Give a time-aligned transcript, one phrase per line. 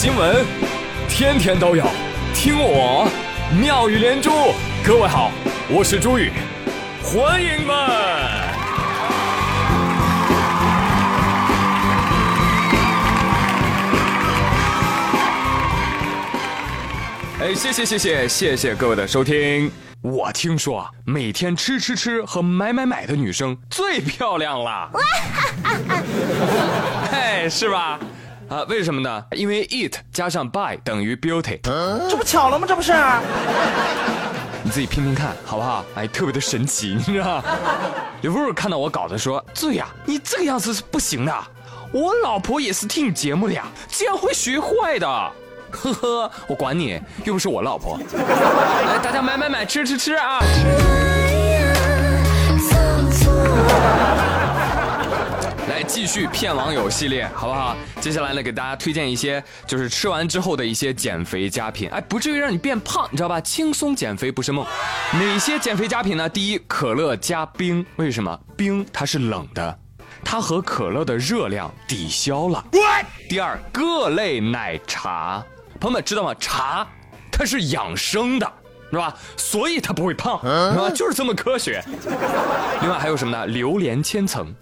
[0.00, 0.46] 新闻，
[1.10, 1.86] 天天都有，
[2.32, 3.06] 听我
[3.60, 4.30] 妙语连珠。
[4.82, 5.30] 各位好，
[5.68, 6.32] 我是朱宇，
[7.02, 7.76] 欢迎们。
[17.40, 19.70] 哎，谢谢谢谢谢谢各位的收听。
[20.00, 24.90] 我听说啊，每天吃吃吃和买买买的女生最漂亮了。
[27.12, 28.00] 哎，是吧？
[28.50, 29.24] 啊，为什么呢？
[29.30, 31.60] 因为 eat 加上 buy 等于 beauty，
[32.10, 32.66] 这不巧了吗？
[32.68, 32.92] 这不是？
[34.64, 35.84] 你自己拼拼看好不好？
[35.94, 37.44] 哎，特别的神奇，你知道吗？
[38.22, 41.32] 有朋友看到我稿子说：“醉呀，你这个样子是不行的。
[41.92, 45.06] 我老婆也是听你节目的呀，这样会学坏的。”
[45.70, 47.96] 呵呵，我管你，又不是我老婆。
[48.12, 50.40] 来，大家买买买，吃吃吃啊！
[55.70, 57.76] 来，继续骗网友系列，好不好？
[58.00, 63.40] 接下来呢，给大家推荐一些就是吃完之后的一些减肥佳品，哎，不至于让你变胖，你知道吧？
[63.40, 64.66] 轻松减肥不是梦。
[65.12, 66.28] 哪些减肥佳品呢？
[66.28, 68.36] 第一，可乐加冰，为什么？
[68.56, 69.78] 冰它是冷的。
[70.24, 72.64] 它和可乐的热量抵消了。
[73.28, 75.40] 第二，各类奶茶，
[75.78, 76.34] 朋友们知道吗？
[76.40, 76.84] 茶
[77.30, 78.52] 它是养生的，
[78.90, 79.14] 是吧？
[79.36, 80.90] 所以它不会胖，是吧？
[80.92, 81.80] 就是这么科学。
[82.80, 83.46] 另外还有什么呢？
[83.46, 84.52] 榴莲千层，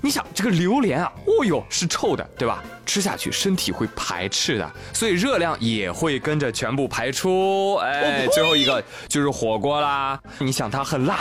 [0.00, 2.62] 你想这个榴莲啊，哦哟是臭的，对吧？
[2.86, 7.74] 吃下去身体会排斥的，所以热量也会跟着全部排出。
[7.76, 11.18] 哎，最后一个就是火锅啦，你想它很辣。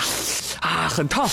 [0.62, 1.30] 啊，很烫，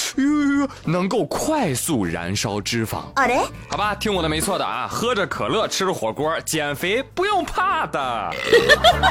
[0.85, 2.99] 能够快速燃烧脂肪。
[3.15, 8.31] 啊嘞，好吧，听我的没错的啊，喝着可乐，吃着火锅，减肥不用怕的。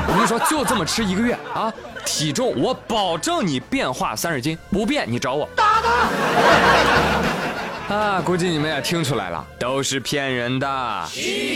[0.08, 1.74] 我跟你说，就这么吃一个月啊，
[2.06, 5.50] 体重我保证你变化三十斤，不变你找我。
[5.56, 7.43] 打他！
[7.90, 10.68] 啊，估计你们也听出来了，都是骗人的。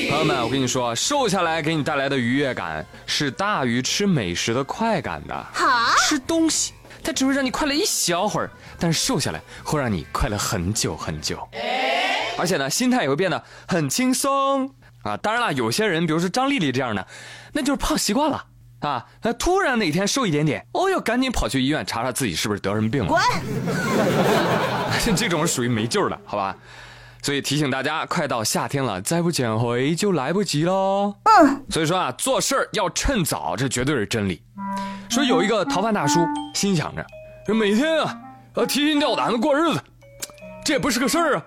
[0.10, 5.48] 朋友们，我跟你说，瘦下来给你带来的愉悦感是大于吃美食的快感的。
[5.54, 6.74] 好，吃东西。
[7.02, 11.48] 它只会让你快乐一小会儿，但是瘦下来会让你快乐很久很久，
[12.38, 14.70] 而且呢，心态也会变得很轻松
[15.04, 15.16] 啊。
[15.18, 17.08] 当然了，有些人，比如说张丽丽这样的，
[17.54, 18.44] 那就是胖习惯了
[18.80, 19.06] 啊。
[19.22, 23.10] 那突然哪天瘦一点点，哦哟，赶紧跑去医院查查自己是不是得什么病了。
[23.10, 23.22] 滚！
[25.16, 26.56] 这种是属于没救的，好吧？
[27.22, 31.16] 所以提醒大家，快到夏天了，再不减肥就来不及喽。
[31.24, 31.66] 嗯。
[31.70, 34.42] 所以说啊，做事儿要趁早，这绝对是真理。
[35.10, 37.06] 说有一个逃犯大叔，心想着，
[37.46, 38.16] 这每天啊，
[38.54, 39.82] 呃提心吊胆的过日子，
[40.64, 41.44] 这也不是个事儿啊。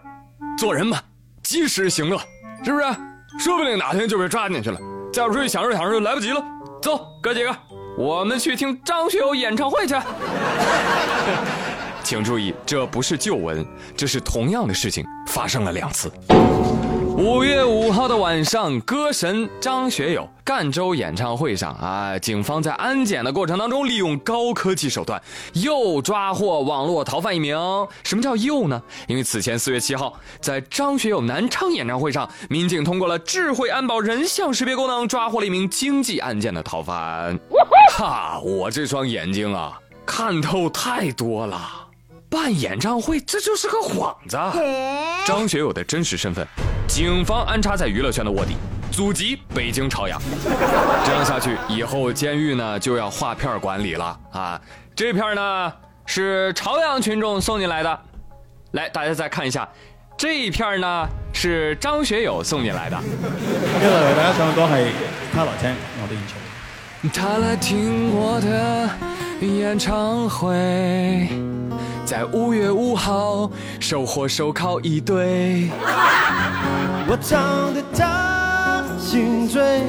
[0.59, 0.99] 做人嘛，
[1.43, 2.19] 及时行乐，
[2.65, 2.85] 是不是？
[3.39, 4.79] 说不定哪天就被抓进去了，
[5.13, 6.43] 再不出去享受享受就来不及了。
[6.81, 7.55] 走，哥几个，
[7.97, 9.95] 我们去听张学友演唱会去。
[12.03, 13.65] 请注意，这不是旧闻，
[13.95, 16.11] 这是同样的事情发生了两次。
[17.21, 25.21] 五月五号的晚上，歌神张学友赣州演唱会上啊，警方在安检的过程当中，利用高科技手段
[25.53, 27.59] 又抓获网络逃犯一名。
[28.05, 28.83] 什么叫又呢？
[29.07, 37.39] 因为此前四月七号，在张学友南昌演唱会上，民警通过了智慧安保人像识别功能，抓获了一名经济案件的逃犯。
[37.99, 41.90] 哈，我这双眼睛啊，看透太多了。
[42.31, 44.39] 办演唱会，这就是个幌子。
[45.27, 46.47] 张学友的真实身份，
[46.87, 48.55] 警方安插在娱乐圈的卧底，
[48.93, 50.23] 祖籍北京朝阳。
[51.05, 54.61] 这样下去，以后监狱呢就要划片管理了啊！
[54.95, 55.73] 这片呢
[56.07, 58.01] 是朝阳群众送进来的，
[58.73, 59.69] 来，大家再看一下，
[60.17, 62.97] 这一片呢是张学友送进来的。
[65.33, 66.45] 他来听我的演唱会。
[67.13, 68.89] 他来听我的
[69.45, 71.50] 演唱会。
[72.11, 73.49] 在五月五号，
[73.79, 75.71] 收获手铐一堆。
[77.07, 79.85] 我唱得他心醉，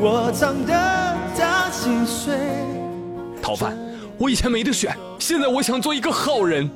[0.00, 0.72] 我唱得
[1.38, 2.34] 他心碎。
[3.40, 3.78] 逃犯，
[4.18, 6.68] 我以前没得选，现在我想做一个好人。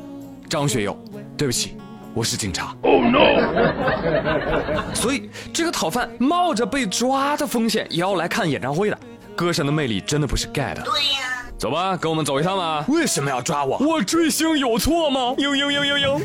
[0.49, 0.97] 张学友，
[1.37, 1.77] 对不起，
[2.15, 2.73] 我是警察。
[2.83, 4.95] Oh no！
[4.95, 8.99] 所以这个讨饭冒着被抓的风险也要来看演唱会的。
[9.35, 10.83] 歌神的魅力真的不是盖的。
[10.83, 11.36] 对呀。
[11.59, 12.85] 走吧，跟我们走一趟吧。
[12.87, 13.79] 为什么要抓我？
[13.79, 15.35] 我追星有错吗？
[15.39, 16.21] 嘤嘤嘤嘤嘤。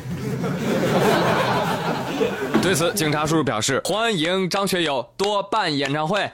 [2.61, 6.29] 对此，警察叔叔表示欢迎张学友多办演唱会。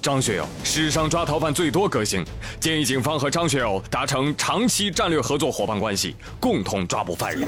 [0.00, 2.24] 张学友，史上抓逃犯最多歌星，
[2.58, 7.46] 建议警方和张学友达成长期战略合作伙伴关系，共同抓捕犯人。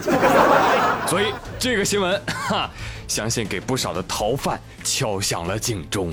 [1.08, 2.68] 所以这个新闻，哈，
[3.08, 6.12] 相信给不少的逃犯敲响了警钟。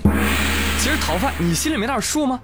[0.79, 2.39] 其实逃犯，你心里没点数吗？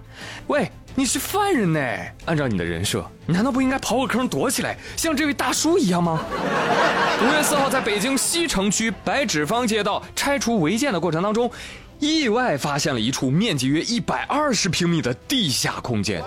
[0.47, 0.69] 喂。
[0.95, 1.79] 你是犯人呢，
[2.25, 6.23] 按照你的人设，你难道不应该刨个坑躲起来，像这位大叔一样吗？
[7.19, 11.49] 五月四号，在北京西城区白纸坊街道拆除违建的过程当中，
[11.97, 16.23] 意外发现了一处面积约一百二十平米的地下空间，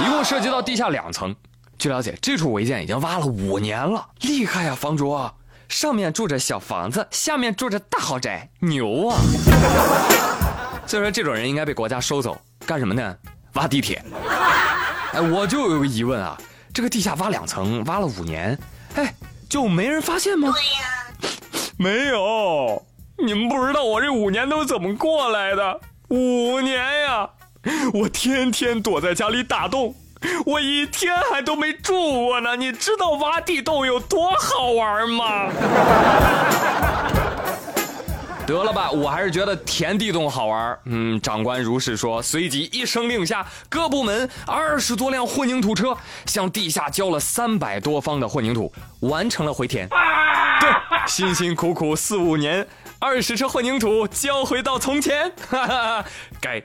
[0.00, 1.34] 一共涉及到地下两层。
[1.76, 5.18] 据了解，这处违建已经挖了五年了，厉害呀，房主！
[5.68, 9.18] 上面住着小房子，下面住着大豪宅，牛啊！
[10.86, 13.16] 所以说，这种人应该被国家收走，干什么呢？
[13.56, 14.02] 挖地铁。
[15.12, 16.38] 哎，我就有个疑问啊，
[16.72, 18.56] 这个地下挖两层，挖了五年，
[18.94, 19.12] 哎，
[19.48, 20.52] 就没人发现吗？
[20.52, 22.82] 对呀，没有。
[23.18, 25.80] 你们不知道我这五年都怎么过来的？
[26.08, 27.30] 五年呀，
[27.94, 29.94] 我天天躲在家里打洞。
[30.44, 31.94] 我一天还都没住
[32.26, 35.48] 过呢，你知道挖地洞有多好玩吗？
[38.46, 40.78] 得了吧，我还是觉得填地洞好玩。
[40.84, 45.96] 嗯，长官如是说，随即一声令下，各部门二十多辆混凝土车
[46.26, 49.88] 向地下浇了三百多方的混凝土，完成了回填。
[49.88, 50.70] 对，
[51.08, 52.66] 辛辛苦苦四五年。
[52.98, 56.04] 二十车混凝土交回到从前，哈哈，
[56.40, 56.62] 该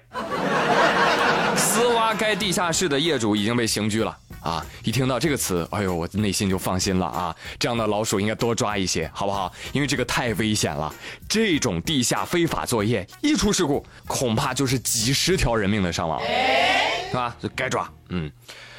[1.55, 4.65] 私挖该地下室的业主已经被刑拘了啊！
[4.83, 7.35] 一听到这个词，哎呦，我内心就放心了啊！
[7.59, 9.51] 这样的老鼠应该多抓一些，好不好？
[9.71, 10.93] 因为这个太危险了，
[11.29, 16.19] 这种地下非法作业一出事故，恐怕就是几十条人命的伤亡，
[17.09, 17.35] 是吧？
[17.55, 17.87] 该抓。
[18.09, 18.31] 嗯，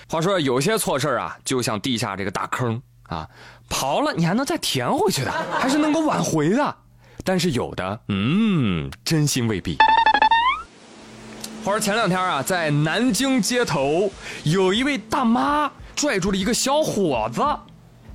[0.08, 3.28] 话说有些错事啊，就像地下这个大坑啊，
[3.70, 6.76] 刨了你还能再填回去的，还是能够挽回的。
[7.24, 9.78] 但是有的，嗯，真心未必。
[11.64, 14.10] 话说前两天啊，在南京街头，
[14.42, 17.40] 有一位大妈拽住了一个小伙子。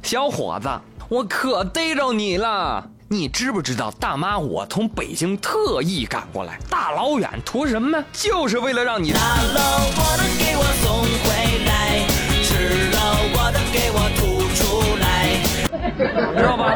[0.03, 0.69] 小伙子，
[1.07, 2.85] 我可逮着你了！
[3.07, 8.03] 你知不知道，大妈，我从北京特意赶过来，大老远图什么？
[8.11, 9.13] 就是为了让你。
[9.13, 9.61] 大老
[9.95, 12.05] 我的给我送回来，
[12.43, 12.97] 吃了
[13.31, 15.39] 我的给我吐出来，
[16.35, 16.75] 知道吧？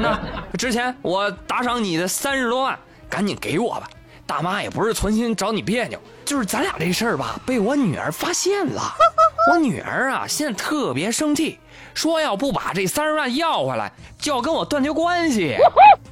[0.00, 0.18] 那。
[0.58, 2.76] 之前我打赏你的三十多万，
[3.08, 3.88] 赶紧给我吧！
[4.32, 8.80] 大妈也不是存心找你别扭，就是咱俩这事儿吧，被我女儿发现了。
[9.50, 11.60] 我女儿啊，现在特别生气，
[11.92, 15.58] 说要不把这三十万要回来，就要跟我断绝关系。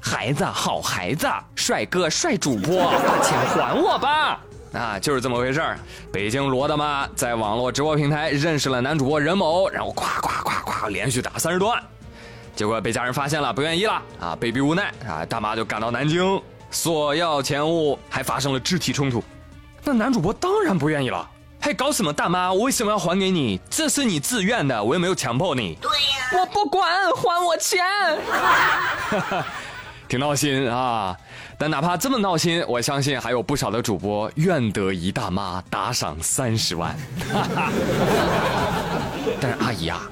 [0.03, 4.39] 孩子，好孩子，帅哥，帅主播，把钱还我吧！
[4.75, 5.79] 啊，就是这么回事儿。
[6.13, 11.83] 北京罗大妈在网络直播平台认识了男主播任某，然后夸夸夸夸连续打三十多万。
[12.55, 14.37] 结果被家人发现了，不愿意了啊！
[14.39, 16.39] 被逼无奈啊，大妈就赶到南京
[16.71, 19.21] 索要钱物，还发生了肢体冲突。
[19.83, 21.29] 那男主播当然不愿意了，
[21.61, 22.53] 还搞什么大妈？
[22.53, 23.61] 我为什么要还给你？
[23.69, 25.77] 这是你自愿的，我又没有强迫你。
[25.81, 27.85] 对呀，我不管，还我钱。
[30.09, 31.17] 挺闹心啊！
[31.57, 36.97] 但哪怕这么闹心，我相信还有不少的主播愿得一大妈打赏三十万。
[39.41, 40.03] 但是阿姨啊。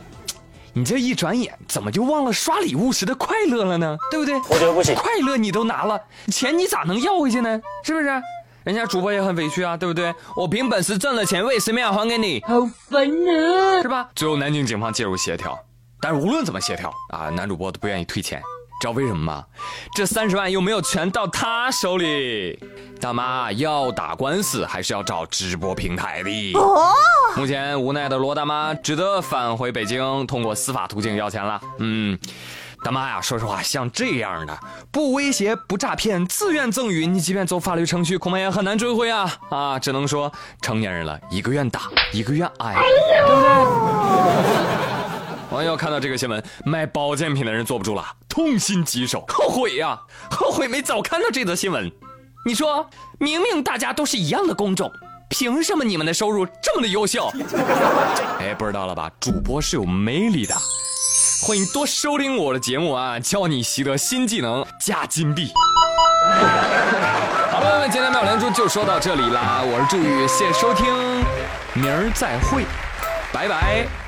[0.75, 3.97] 你这一转眼，怎么就忘了刷礼物时的快乐了呢？
[4.11, 4.35] 对不对？
[4.49, 4.95] 我觉得不行。
[4.95, 7.61] 快乐你都拿了，钱你咋能要回去呢？
[7.83, 8.23] 是不是？
[8.65, 10.15] 人家主播也很委屈啊，对不对？
[10.37, 12.43] 我凭本事挣了钱，为什么要还给你？
[12.47, 14.11] 好烦啊，是吧？
[14.15, 15.59] 最后南京警方介入协调，
[16.01, 18.43] 但是无论怎么协调啊，男主播都不愿意退钱。
[18.81, 19.45] 知道为什么吗？
[19.95, 22.59] 这三十万又没有全到他手里。
[23.01, 26.53] 大妈要打官司，还是要找直播平台的。
[26.55, 26.93] 哦。
[27.37, 31.61] 目前无奈的罗大妈只得返回北京，通过司法途径要钱了。
[31.79, 32.19] 嗯，
[32.83, 34.59] 大妈呀，说实话，像这样的
[34.91, 39.33] 不威胁、不诈骗、自愿赠与，你即便走法律程序，恐怕也很难追回啊！
[39.51, 41.83] 啊，只能说成年人了，一个愿打，
[42.13, 42.75] 一个愿挨，
[43.27, 44.78] 对不对？
[45.59, 49.99] 网友看到这个新闻，卖保健品的人坐不住了，痛心疾首，后悔呀，
[50.31, 51.91] 后悔没早看到这则新闻。
[52.47, 52.89] 你说，
[53.19, 54.89] 明明大家都是一样的工种，
[55.29, 57.29] 凭什么你们的收入这么的优秀？
[58.39, 59.11] 哎，不知道了吧？
[59.19, 60.55] 主播是有魅力的，
[61.45, 65.51] 欢迎多收听我的节目啊，教你习得新技能，加金币。
[67.51, 70.87] 好了，朋友们，今天妙连珠就说到这里啦，我是祝宇，谢谢收听，
[71.75, 72.63] 明儿再会，
[73.33, 74.08] 拜拜。